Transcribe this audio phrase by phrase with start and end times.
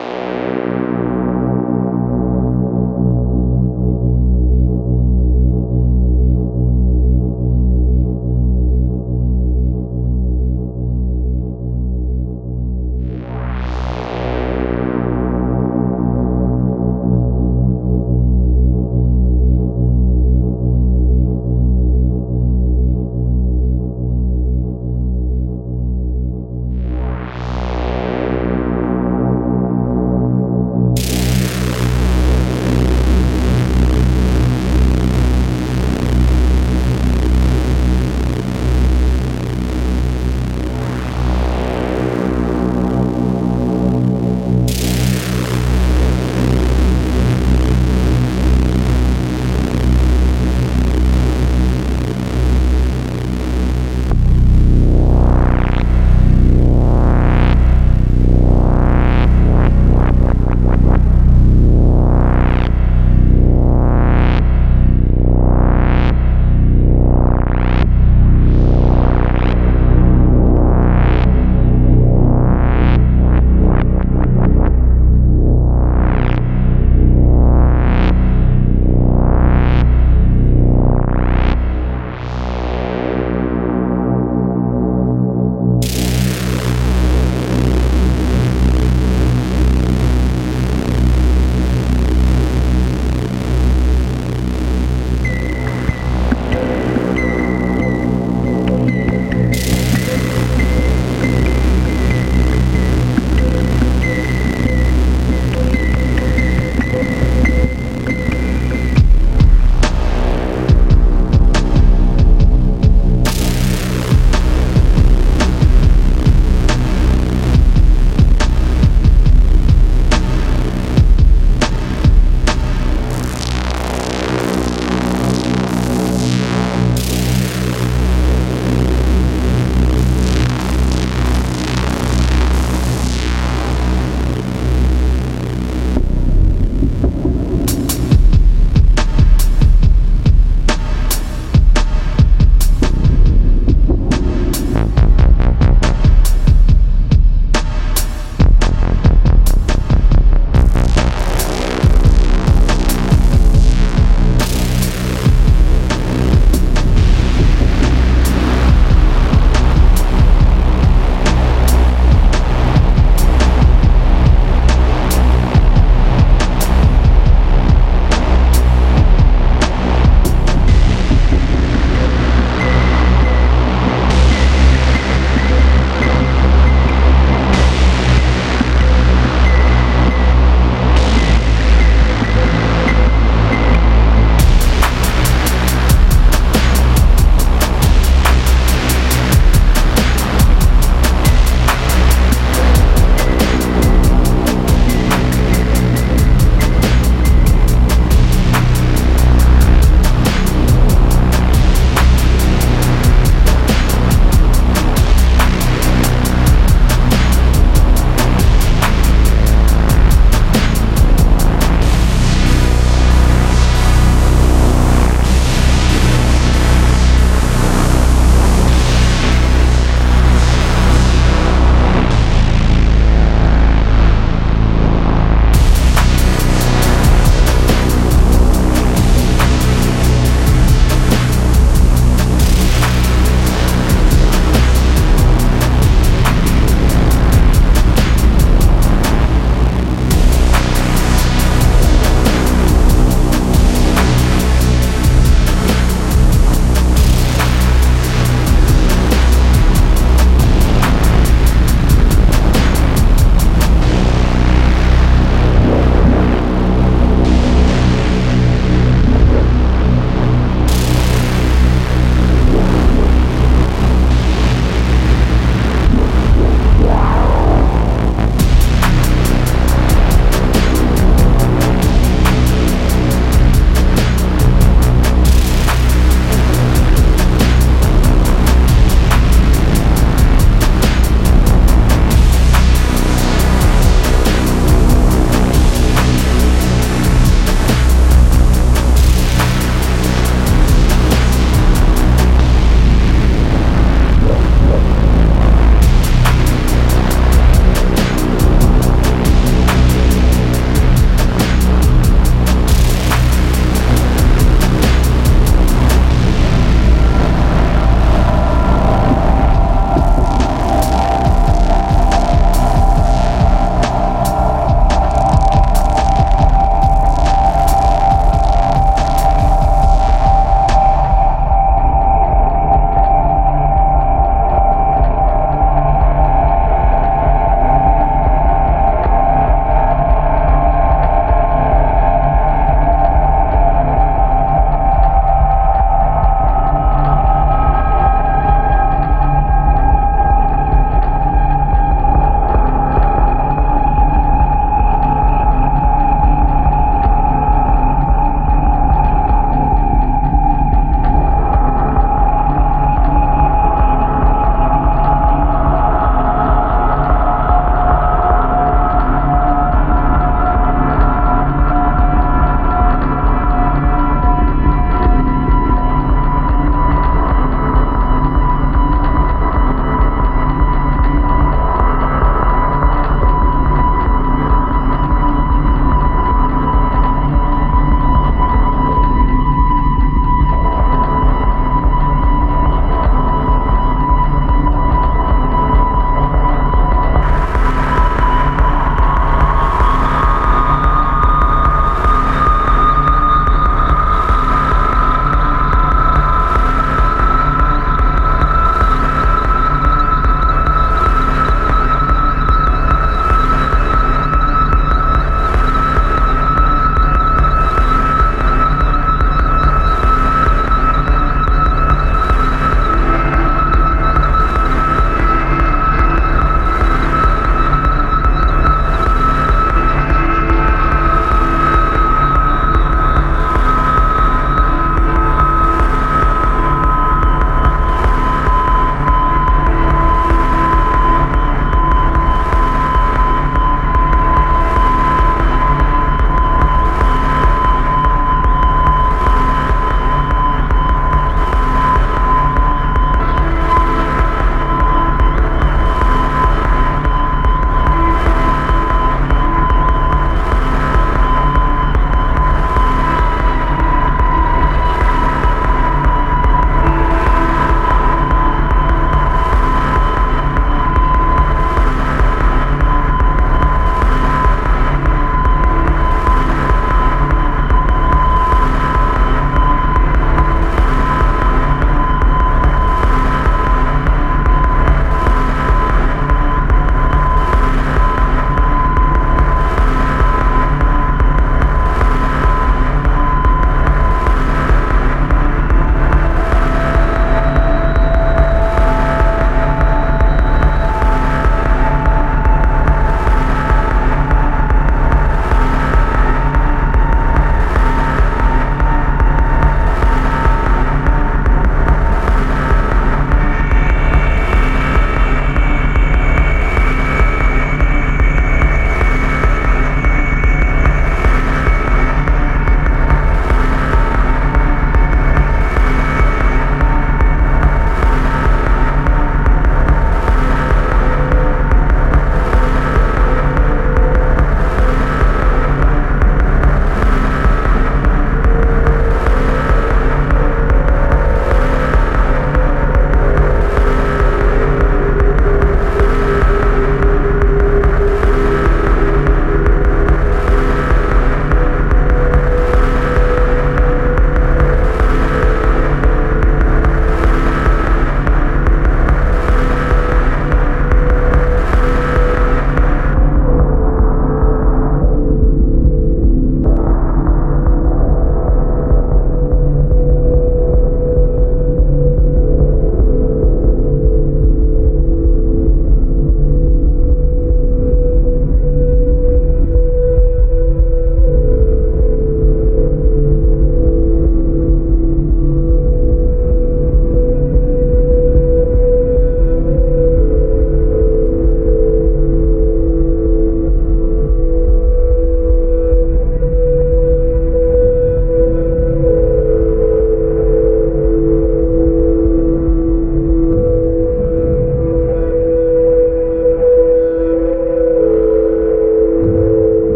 [0.00, 0.49] you.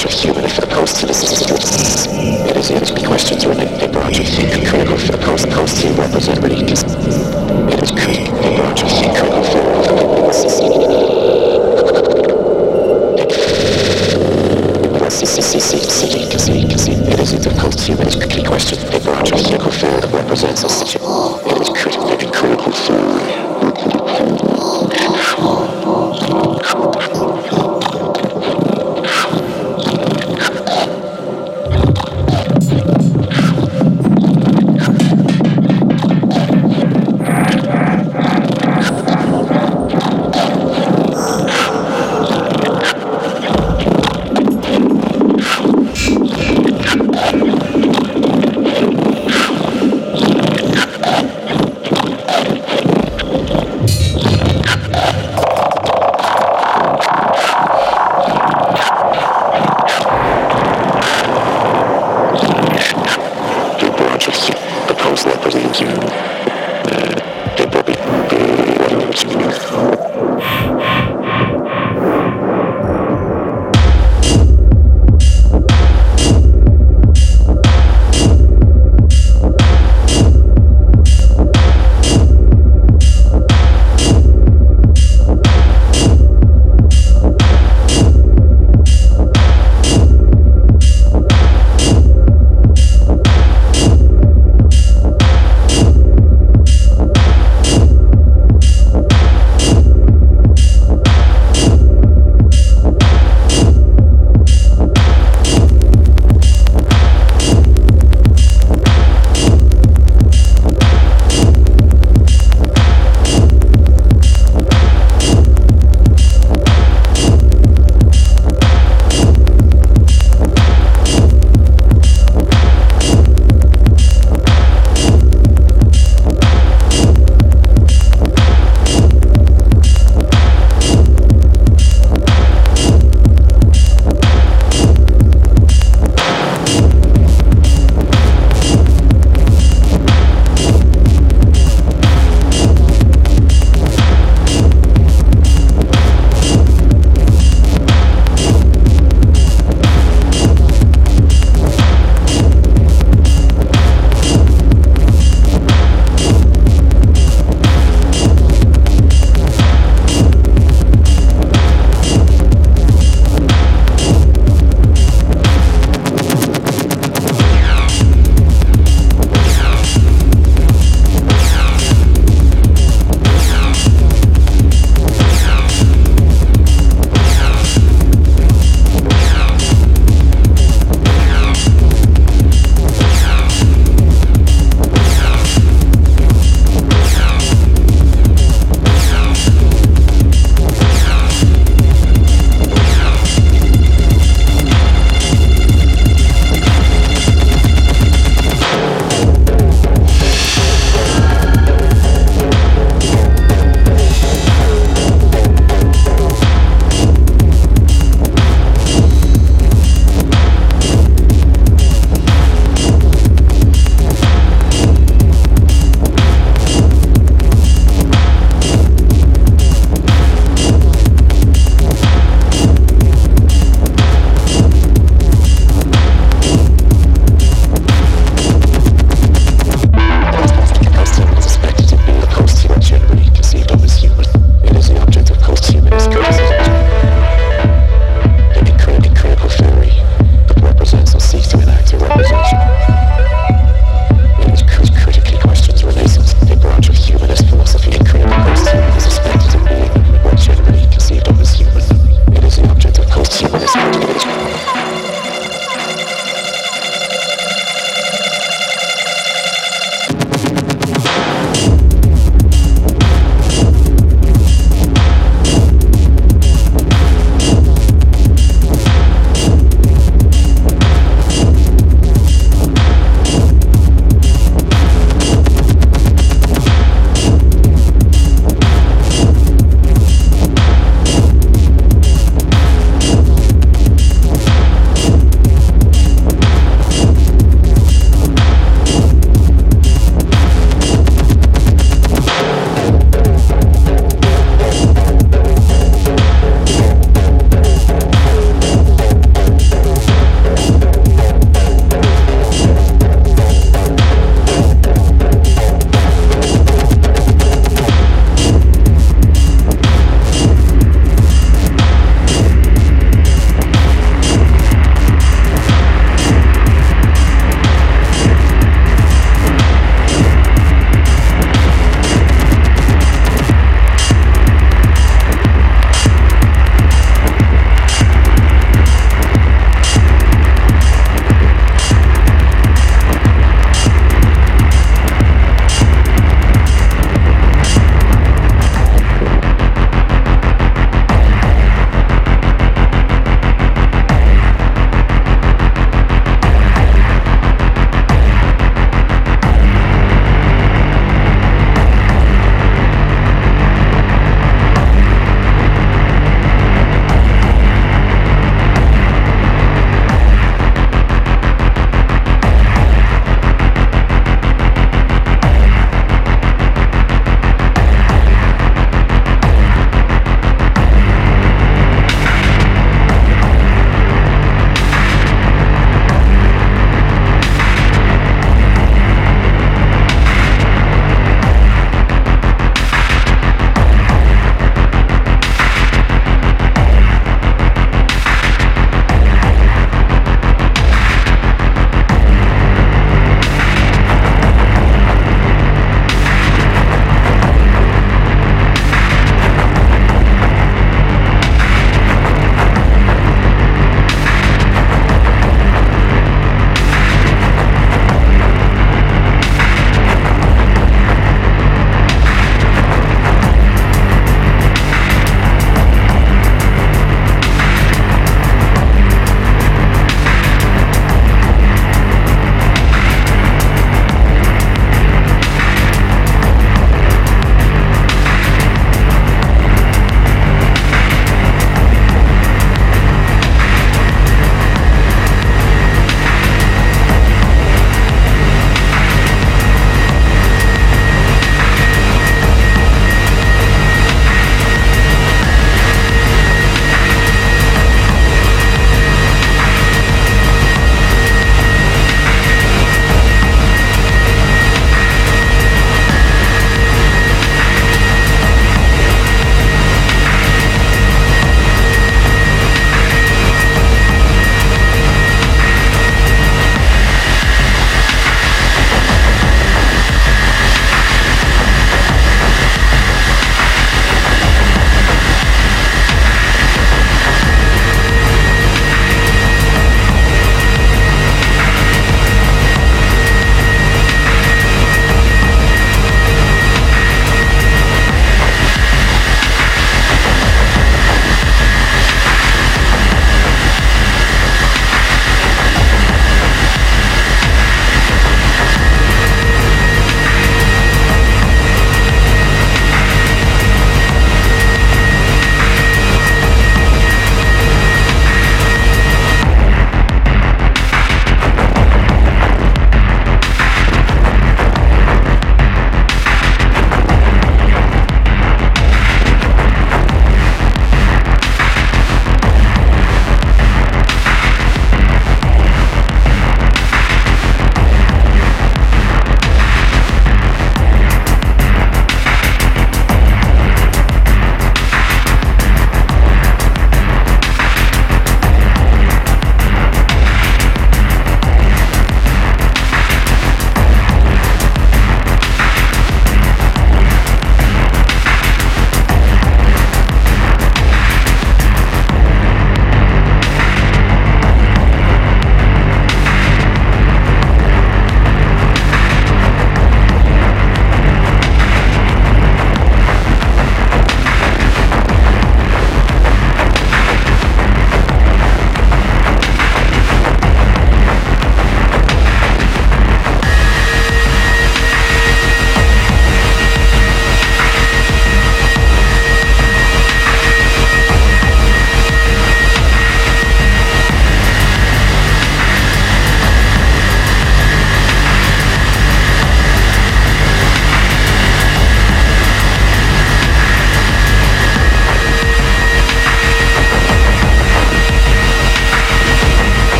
[0.00, 2.06] branch of human for the post existence.
[2.48, 5.50] It is yet to be questioned when a branch of human critical for the post
[5.50, 6.84] post represent religions.
[6.84, 9.80] It is critical, a branch of human critical for the
[17.10, 20.68] It is the post-humanist critique question, a branch of human field represents a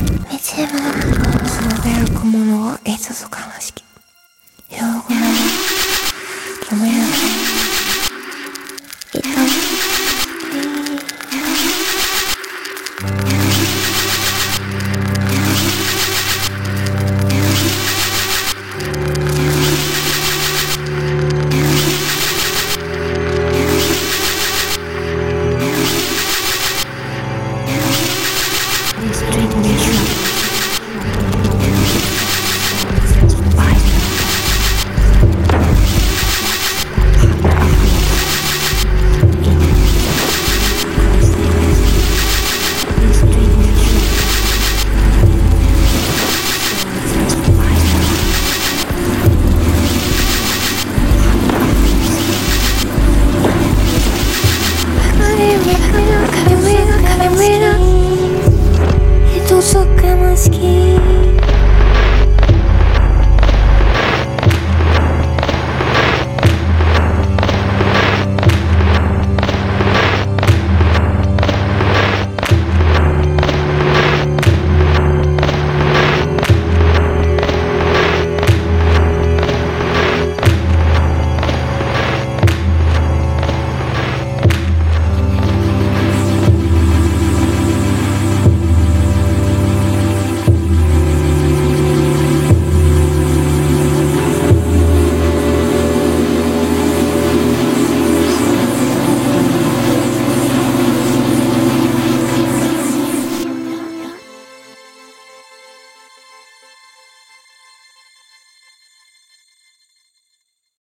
[0.00, 3.79] 道はその出る小物をいつぞ悲しき